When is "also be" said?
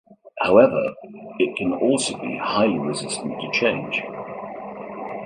1.73-2.35